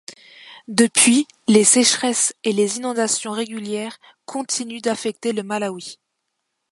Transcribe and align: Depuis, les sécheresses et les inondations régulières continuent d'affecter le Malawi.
Depuis, 0.67 1.27
les 1.47 1.63
sécheresses 1.63 2.33
et 2.43 2.53
les 2.53 2.77
inondations 2.77 3.33
régulières 3.33 3.99
continuent 4.25 4.81
d'affecter 4.81 5.31
le 5.31 5.43
Malawi. 5.43 5.99